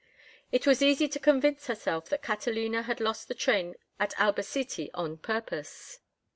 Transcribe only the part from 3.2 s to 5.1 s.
the train at Albacete